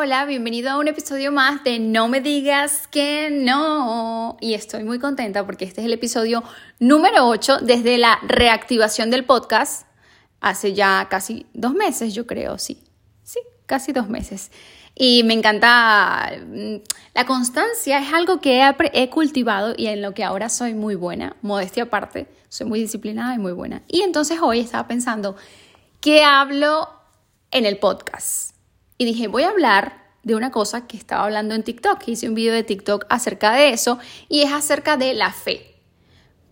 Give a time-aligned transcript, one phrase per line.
[0.00, 4.36] Hola, bienvenido a un episodio más de No me digas que no.
[4.40, 6.44] Y estoy muy contenta porque este es el episodio
[6.78, 9.88] número 8 desde la reactivación del podcast.
[10.40, 12.80] Hace ya casi dos meses, yo creo, sí.
[13.24, 14.52] Sí, casi dos meses.
[14.94, 16.76] Y me encanta, mm,
[17.14, 21.34] la constancia es algo que he, cultivado y en lo que ahora soy muy buena,
[21.42, 23.82] modestia aparte, soy muy disciplinada y muy buena.
[23.88, 25.34] Y entonces hoy estaba pensando,
[26.00, 26.88] ¿qué hablo
[27.50, 28.57] en el podcast?
[28.98, 32.06] Y dije, voy a hablar de una cosa que estaba hablando en TikTok.
[32.06, 33.98] Hice un video de TikTok acerca de eso
[34.28, 35.76] y es acerca de la fe.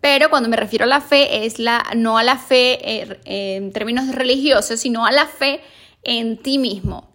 [0.00, 3.72] Pero cuando me refiero a la fe es la, no a la fe eh, en
[3.72, 5.60] términos religiosos, sino a la fe
[6.02, 7.12] en ti mismo.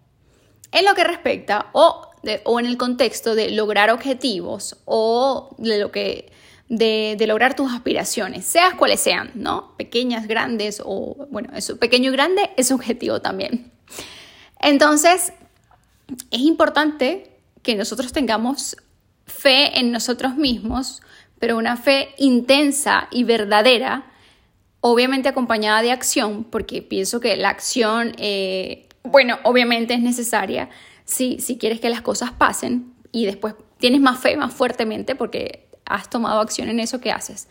[0.72, 2.10] En lo que respecta o,
[2.44, 6.32] o en el contexto de lograr objetivos o de lo que
[6.72, 9.76] de, lograr tus aspiraciones, seas cuales sean, ¿no?
[9.78, 13.72] Pequeñas, grandes o, bueno, eso, pequeño y grande es objetivo también.
[14.62, 15.34] Entonces,
[16.30, 18.78] es importante que nosotros tengamos
[19.26, 21.02] fe en nosotros mismos,
[21.40, 24.12] pero una fe intensa y verdadera,
[24.82, 30.70] obviamente acompañada de acción, porque pienso que la acción, eh, bueno, obviamente es necesaria
[31.06, 35.68] si, si quieres que las cosas pasen y después tienes más fe más fuertemente porque
[35.86, 37.48] has tomado acción en eso que haces.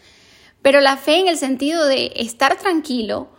[0.62, 3.30] Pero la fe en el sentido de estar tranquilo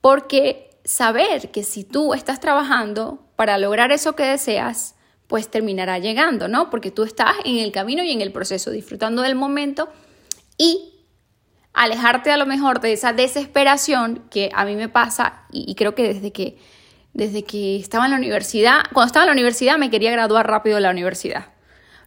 [0.00, 4.94] porque saber que si tú estás trabajando para lograr eso que deseas,
[5.26, 6.70] pues terminará llegando, ¿no?
[6.70, 9.90] Porque tú estás en el camino y en el proceso, disfrutando del momento
[10.56, 10.94] y
[11.74, 16.14] alejarte a lo mejor de esa desesperación que a mí me pasa y, creo que
[16.14, 16.56] desde que
[17.12, 20.76] desde que estaba en la universidad, cuando estaba en la universidad me quería graduar rápido
[20.76, 21.48] de la universidad.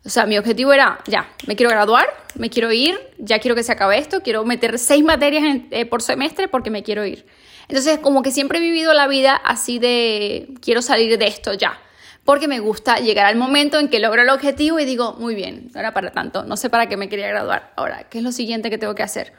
[0.03, 3.61] O sea, mi objetivo era, ya, me quiero graduar, me quiero ir, ya quiero que
[3.61, 7.27] se acabe esto, quiero meter seis materias eh, por semestre porque me quiero ir.
[7.71, 11.79] Entonces, como que siempre he vivido la vida así de, quiero salir de esto ya,
[12.25, 15.69] porque me gusta llegar al momento en que logro el objetivo y digo, muy bien,
[15.73, 17.71] no era para tanto, no sé para qué me quería graduar.
[17.77, 19.31] Ahora, ¿qué es lo siguiente que tengo que hacer?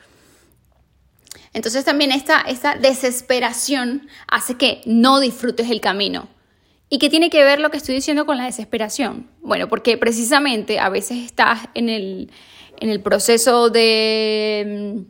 [1.53, 6.31] Entonces también esta, esta desesperación hace que no disfrutes el camino.
[6.89, 9.29] ¿Y qué tiene que ver lo que estoy diciendo con la desesperación?
[9.42, 12.31] Bueno, porque precisamente a veces estás en el,
[12.81, 15.05] en el proceso de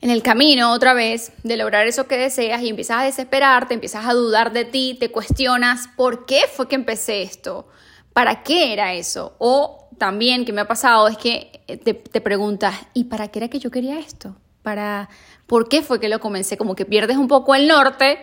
[0.00, 4.06] en el camino otra vez de lograr eso que deseas y empiezas a desesperarte, empiezas
[4.06, 7.66] a dudar de ti, te cuestionas por qué fue que empecé esto,
[8.12, 9.34] para qué era eso.
[9.38, 13.40] O también que me ha pasado es que eh, te, te preguntas, ¿y para qué
[13.40, 14.36] era que yo quería esto?
[14.62, 15.08] ¿Para
[15.46, 16.56] por qué fue que lo comencé?
[16.56, 18.18] Como que pierdes un poco el norte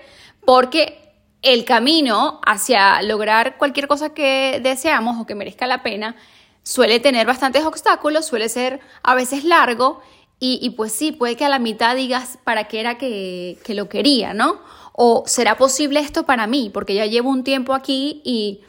[0.46, 1.06] porque
[1.42, 6.16] el camino hacia lograr cualquier cosa que deseamos o que merezca la pena
[6.64, 10.02] suele tener bastantes obstáculos, suele ser a veces largo
[10.40, 14.34] y, pues sí, puede que a la mitad digas para qué era que, lo quería,
[14.34, 14.60] ¿no?
[14.94, 18.62] O será posible esto para mí, porque ya llevo un tiempo aquí y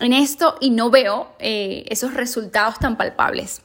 [0.00, 3.63] en esto y no veo eh, esos resultados tan palpables.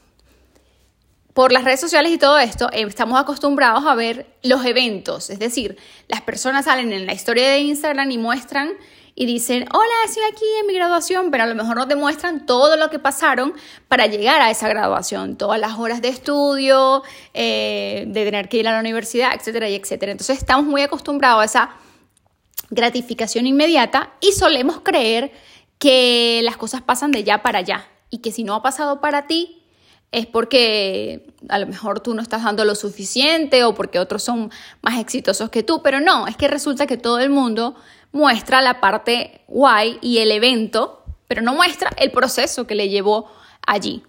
[1.39, 5.39] Por las redes sociales y todo esto, eh, estamos acostumbrados a ver los eventos, es
[5.39, 5.77] decir,
[6.09, 8.73] las personas salen en la historia de Instagram y muestran
[9.15, 12.45] y dicen, hola, estoy aquí en mi graduación, pero a lo mejor no te muestran
[12.45, 13.53] todo lo que pasaron
[13.87, 18.67] para llegar a esa graduación, todas las horas de estudio, eh, de tener que ir
[18.67, 20.11] a la universidad, etcétera, etcétera.
[20.11, 21.69] Entonces estamos muy acostumbrados a esa
[22.69, 25.31] gratificación inmediata y solemos creer
[25.77, 29.25] que las cosas pasan de ya para allá y que si no ha pasado para
[29.25, 29.58] ti
[30.11, 34.51] es porque a lo mejor tú no estás dando lo suficiente o porque otros son
[34.81, 37.75] más exitosos que tú, pero no, es que resulta que todo el mundo
[38.11, 43.31] muestra la parte guay y el evento, pero no muestra el proceso que le llevó
[43.67, 44.03] allí.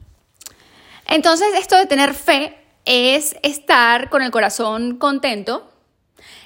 [1.07, 5.71] Entonces, esto de tener fe es estar con el corazón contento,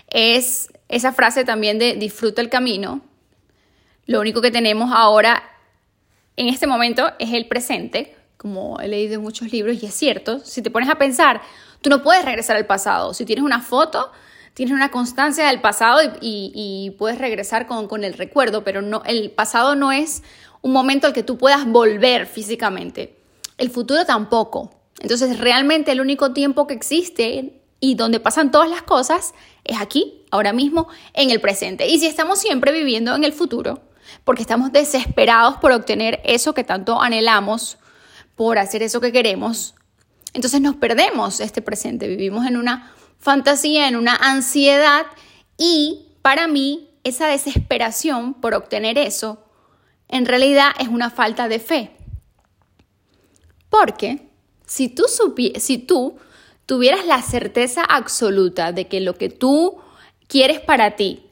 [0.09, 3.03] es esa frase también de disfruta el camino.
[4.07, 5.43] Lo único que tenemos ahora
[6.37, 10.39] en este momento es el presente, como he leído en muchos libros y es cierto,
[10.41, 11.41] si te pones a pensar,
[11.81, 13.15] tú no puedes regresar al pasado.
[13.15, 14.13] Si tienes una foto,
[14.53, 19.77] tienes una constancia del pasado y, puedes regresar con, el recuerdo, pero no, el pasado
[19.77, 20.23] no es
[20.61, 23.17] un momento al que tú puedas volver físicamente.
[23.57, 24.75] El futuro tampoco.
[25.01, 29.33] Entonces, realmente el único tiempo que existe y donde pasan todas las cosas
[29.65, 31.89] es aquí, ahora mismo, en el presente.
[31.89, 33.81] Y si estamos siempre viviendo en el futuro,
[34.23, 37.79] porque estamos desesperados por obtener eso que tanto anhelamos,
[38.37, 39.75] por hacer eso que queremos,
[40.33, 45.07] entonces nos perdemos este presente, vivimos en una fantasía, en una ansiedad
[45.57, 49.45] y para mí esa desesperación por obtener eso
[50.09, 51.91] en realidad es una falta de fe.
[53.69, 54.29] Porque
[54.67, 55.05] si tú,
[55.57, 56.19] si tú
[56.67, 59.81] tuvieras la certeza absoluta de que lo que tú
[60.29, 61.27] quieres para ti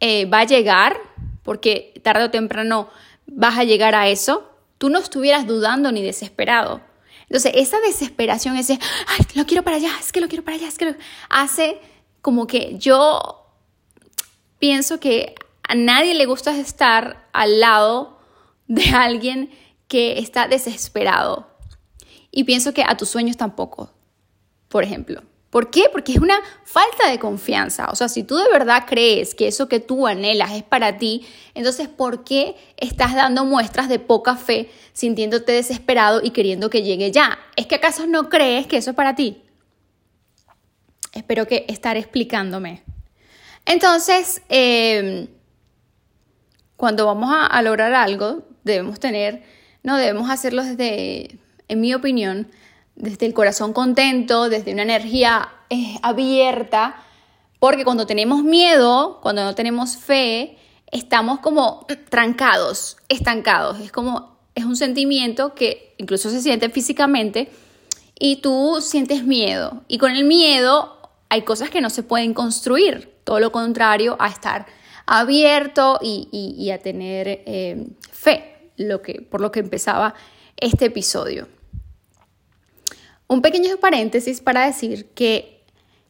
[0.00, 0.98] eh, va a llegar,
[1.42, 2.88] porque tarde o temprano
[3.26, 4.47] vas a llegar a eso,
[4.78, 6.80] tú no estuvieras dudando ni desesperado.
[7.22, 10.68] Entonces, esa desesperación, ese, ay, lo quiero para allá, es que lo quiero para allá,
[10.68, 10.94] es que lo...
[11.28, 11.78] hace
[12.22, 13.46] como que yo
[14.58, 18.18] pienso que a nadie le gusta estar al lado
[18.66, 19.50] de alguien
[19.88, 21.48] que está desesperado.
[22.30, 23.92] Y pienso que a tus sueños tampoco,
[24.68, 25.22] por ejemplo.
[25.50, 25.84] ¿Por qué?
[25.90, 27.88] Porque es una falta de confianza.
[27.90, 31.26] O sea, si tú de verdad crees que eso que tú anhelas es para ti,
[31.54, 37.10] entonces ¿por qué estás dando muestras de poca fe, sintiéndote desesperado y queriendo que llegue
[37.10, 37.38] ya?
[37.56, 39.42] ¿Es que acaso no crees que eso es para ti?
[41.14, 42.82] Espero que estar explicándome.
[43.64, 45.28] Entonces, em,
[46.76, 49.42] cuando vamos a, lograr algo, debemos tener,
[49.82, 52.50] no debemos hacerlo desde, en mi opinión,
[52.98, 56.96] desde el corazón contento, desde una energía eh, abierta,
[57.60, 60.58] porque cuando tenemos miedo, cuando no tenemos fe,
[60.90, 63.80] estamos como trancados, estancados.
[63.80, 67.50] Es como, es un sentimiento que incluso se siente físicamente
[68.18, 69.82] y tú sientes miedo.
[69.86, 70.96] Y con el miedo
[71.28, 74.66] hay cosas que no se pueden construir, todo lo contrario a estar
[75.06, 80.14] abierto y, a tener eh, fe, lo que, por lo que empezaba
[80.56, 81.46] este episodio.
[83.28, 85.58] Un pequeño paréntesis para decir que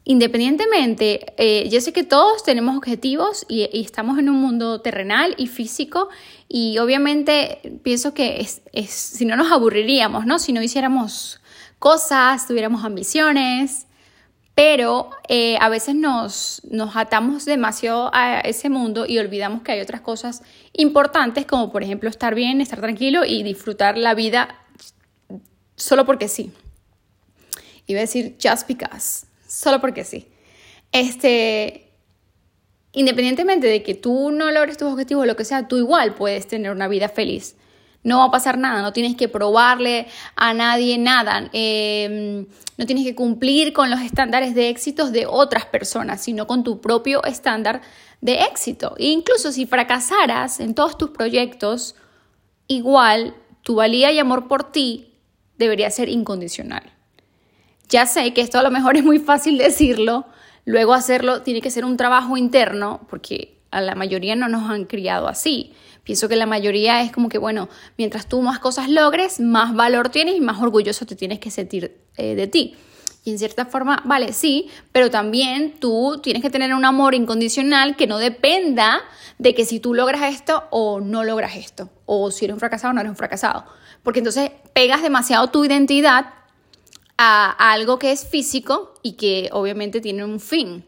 [0.04, 5.48] independientemente, eh, yo sé que todos tenemos objetivos y, estamos en un mundo terrenal y
[5.48, 6.08] físico
[6.48, 10.38] y obviamente pienso que es, si no nos aburriríamos, ¿no?
[10.38, 11.40] Si no hiciéramos
[11.78, 13.86] cosas, tuviéramos ambiciones,
[14.54, 19.80] pero eh, a veces nos, nos atamos demasiado a ese mundo y olvidamos que hay
[19.80, 20.42] otras cosas
[20.72, 24.56] importantes como por ejemplo estar bien, estar tranquilo y disfrutar la vida
[25.76, 26.50] solo porque sí.
[27.88, 30.28] Iba a decir just because, solo porque sí.
[30.92, 31.90] Este,
[32.92, 36.46] independientemente de que tú no logres tus objetivos o lo que sea, tú igual puedes
[36.46, 37.56] tener una vida feliz.
[38.02, 40.06] No va a pasar nada, no tienes que probarle
[40.36, 42.46] a nadie nada, em,
[42.76, 46.82] no tienes que cumplir con los estándares de éxitos de otras personas, sino con tu
[46.82, 47.80] propio estándar
[48.20, 48.94] de éxito.
[48.98, 51.96] E incluso si fracasaras en todos tus proyectos,
[52.66, 55.14] igual tu valía y amor por ti
[55.56, 56.97] debería ser incondicional.
[57.88, 60.26] Ya sé que esto a lo mejor es muy fácil decirlo,
[60.64, 64.84] luego hacerlo tiene que ser un trabajo interno, porque a la mayoría no nos han
[64.84, 65.72] criado así.
[66.04, 67.68] Pienso que la mayoría es como que, bueno,
[67.98, 72.00] mientras tú más cosas logres, más valor tienes y más orgulloso te tienes que sentir
[72.16, 72.76] eh, de ti.
[73.24, 77.94] Y en cierta forma, vale, sí, pero también tú tienes que tener un amor incondicional
[77.94, 79.02] que no dependa
[79.36, 82.92] de que si tú logras esto o no logras esto, o si eres un fracasado
[82.92, 83.66] o no eres un fracasado.
[84.02, 86.37] Porque entonces pegas demasiado tu identidad
[87.18, 90.84] a, algo que es físico y que obviamente tiene un fin.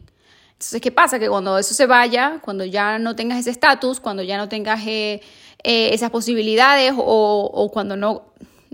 [0.53, 1.19] Entonces, ¿qué pasa?
[1.19, 4.81] Que cuando eso se vaya, cuando ya no tengas ese estatus, cuando ya no tengas
[4.87, 5.21] eh,
[5.63, 8.23] eh, esas posibilidades o, cuando no,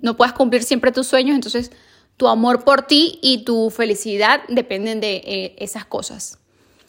[0.02, 1.72] no puedas cumplir siempre tus sueños, entonces
[2.18, 6.40] tu amor por ti y tu felicidad dependen de eh, esas cosas.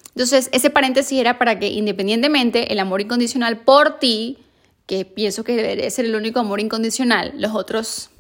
[0.09, 4.39] Entonces, ese paréntesis era para que independientemente el amor incondicional por ti,
[4.87, 8.11] que pienso que ser el único amor incondicional, los otros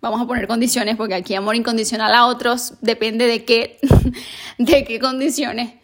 [0.00, 3.78] vamos a poner condiciones, porque aquí amor incondicional a otros depende de qué,
[4.58, 5.74] de qué condiciones.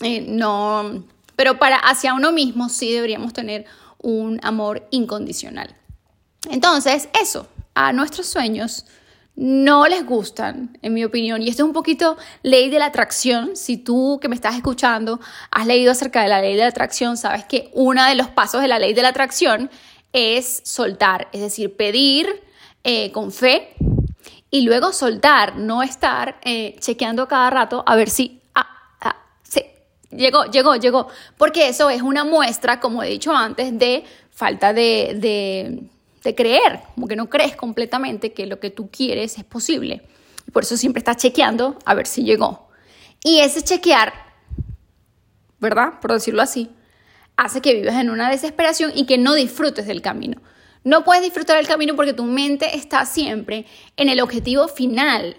[0.00, 1.04] Eh, no,
[1.36, 3.64] pero para hacia uno mismo sí deberíamos tener
[3.98, 5.74] un amor incondicional.
[6.50, 8.86] Entonces, eso, a nuestros sueños
[9.36, 11.42] no les gustan, en mi opinión.
[11.42, 13.56] Y esto es un poquito ley de la atracción.
[13.56, 17.16] Si tú que me estás escuchando has leído acerca de la ley de la atracción,
[17.16, 19.70] sabes que uno de los pasos de la ley de la atracción
[20.12, 22.28] es soltar, es decir, pedir
[22.84, 23.74] eh, con fe
[24.50, 28.68] y luego soltar, no estar eh, chequeando cada rato a ver si, ah,
[29.00, 29.16] ah,
[30.10, 35.88] llegó, llegó, llegó, porque eso es una muestra, como he dicho antes, de falta de,
[36.22, 40.02] de, creer, como que no crees completamente que lo que tú quieres es posible.
[40.52, 42.68] Por eso siempre estás chequeando a ver si llegó.
[43.24, 44.12] Y ese chequear,
[45.58, 46.00] ¿verdad?
[46.00, 46.70] Por decirlo así,
[47.36, 50.40] hace que vivas en una desesperación y que no disfrutes del camino.
[50.84, 53.64] No puedes disfrutar el camino porque tu mente está siempre
[53.96, 55.36] en el objetivo final,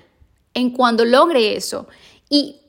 [0.56, 1.88] en cuando logre eso.
[2.30, 2.62] Y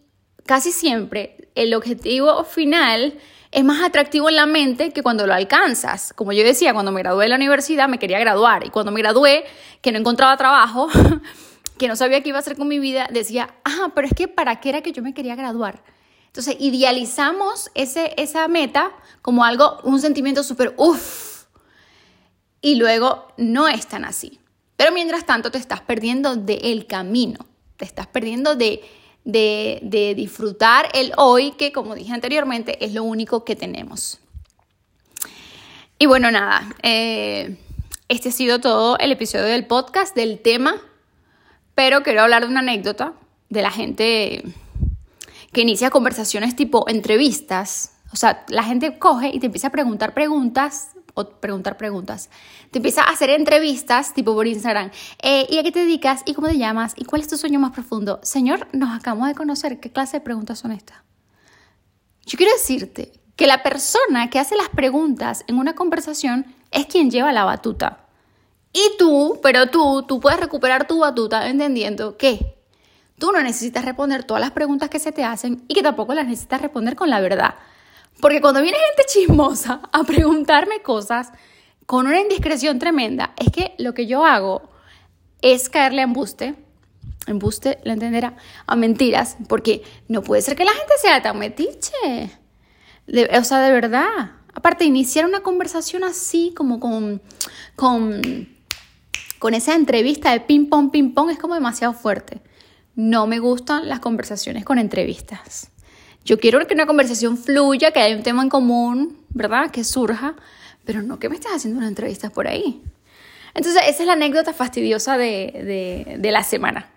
[0.44, 3.18] casi siempre el objetivo final
[3.50, 6.12] es más atractivo en la mente que cuando lo alcanzas.
[6.12, 9.00] Como yo decía, cuando me gradué de la universidad me quería graduar y cuando me
[9.00, 9.44] gradué,
[9.80, 10.88] que no encontraba trabajo,
[11.78, 14.28] que no sabía qué iba a hacer con mi vida, decía, ah, pero es que
[14.28, 15.82] ¿para qué era que yo me quería graduar?
[16.26, 18.92] Entonces idealizamos ese, esa meta
[19.22, 21.35] como algo, un sentimiento súper, uff,
[22.60, 24.40] y luego no es tan así.
[24.76, 27.46] Pero mientras tanto te estás perdiendo del camino,
[27.76, 28.82] te estás perdiendo de,
[29.24, 34.20] de, disfrutar el hoy, que como dije anteriormente, es lo único que tenemos.
[35.98, 37.56] Y bueno, nada, eh,
[38.08, 40.76] este ha sido todo el episodio del podcast, del tema,
[41.74, 43.14] pero quiero hablar de una anécdota
[43.48, 44.42] de la gente
[45.52, 47.92] que inicia conversaciones tipo entrevistas.
[48.12, 52.28] O sea, la gente coge y te empieza a preguntar preguntas o preguntar preguntas.
[52.70, 54.90] Te empieza a hacer entrevistas tipo por Instagram.
[55.22, 56.22] Eh, ¿Y a qué te dedicas?
[56.26, 56.92] ¿Y cómo te llamas?
[56.96, 58.20] ¿Y cuál es tu sueño más profundo?
[58.22, 59.80] Señor, nos acabamos de conocer.
[59.80, 60.98] ¿Qué clase de preguntas son estas?
[62.26, 67.10] Yo quiero decirte que la persona que hace las preguntas en una conversación es quien
[67.10, 68.06] lleva la batuta.
[68.72, 72.58] Y tú, pero tú, tú puedes recuperar tu batuta entendiendo que
[73.18, 76.26] tú no necesitas responder todas las preguntas que se te hacen y que tampoco las
[76.26, 77.54] necesitas responder con la verdad.
[78.20, 81.32] Porque cuando viene gente chismosa a preguntarme cosas
[81.84, 84.70] con una indiscreción tremenda, es que lo que yo hago
[85.42, 86.54] es caerle a embuste,
[87.26, 92.30] embuste, lo entenderá, a mentiras, porque no puede ser que la gente sea tan metiche
[93.08, 94.32] o sea, de verdad.
[94.54, 97.22] Aparte, iniciar una conversación así, como con,
[97.76, 98.48] con,
[99.38, 102.40] con esa entrevista de ping pong, ping pong, es como demasiado fuerte.
[102.94, 105.70] No me gustan las conversaciones con entrevistas.
[106.26, 109.70] Yo quiero que una conversación fluya, que haya un tema en común, ¿verdad?
[109.70, 110.34] Que surja,
[110.84, 112.82] pero no que me estés haciendo una entrevista por ahí.
[113.54, 116.90] Entonces, esa es la anécdota fastidiosa de, de, la semana.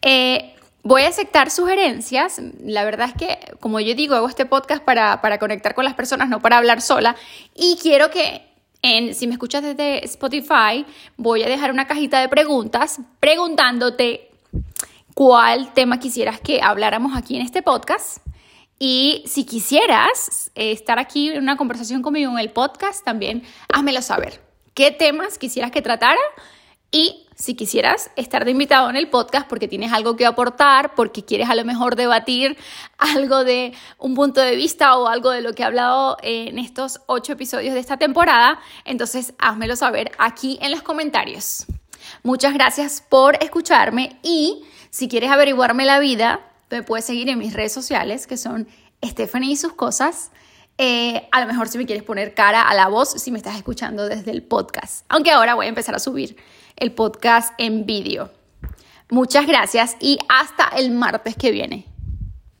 [0.00, 2.40] Eh, Voy a aceptar sugerencias.
[2.64, 5.94] La verdad es que, como yo digo, hago este podcast para, para conectar con las
[5.94, 7.14] personas, no para hablar sola.
[7.54, 8.42] Y quiero que,
[8.82, 10.84] en, si me escuchas desde Spotify,
[11.16, 14.28] voy a dejar una cajita de preguntas preguntándote
[15.14, 18.18] cuál tema quisieras que habláramos aquí en este podcast.
[18.84, 24.02] Y si quisieras eh, estar aquí en una conversación conmigo en el podcast, también házmelo
[24.02, 24.40] saber.
[24.74, 26.18] ¿Qué temas quisieras que tratara?
[26.90, 31.24] Y si quisieras estar de invitado en el podcast porque tienes algo que aportar, porque
[31.24, 32.56] quieres a lo mejor debatir
[32.98, 37.02] algo de un punto de vista o algo de lo que he hablado en estos
[37.06, 41.66] ocho episodios de esta temporada, entonces házmelo saber aquí en los comentarios.
[42.24, 46.40] Muchas gracias por escucharme y si quieres averiguarme la vida,
[46.76, 48.68] me puedes seguir en mis redes sociales que son
[49.04, 50.30] Stephanie y sus cosas.
[50.78, 53.56] Eh, a lo mejor si me quieres poner cara a la voz, si me estás
[53.56, 55.04] escuchando desde el podcast.
[55.08, 56.36] Aunque ahora voy a empezar a subir
[56.76, 58.30] el podcast en vídeo.
[59.10, 61.91] Muchas gracias y hasta el martes que viene.